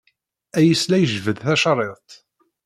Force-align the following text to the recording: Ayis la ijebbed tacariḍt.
Ayis 0.57 0.83
la 0.87 0.97
ijebbed 1.01 1.37
tacariḍt. 1.43 2.11